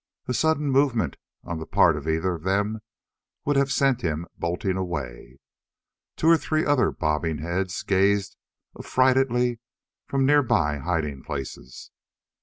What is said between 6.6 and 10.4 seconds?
other bobbing heads gazed affrightedly from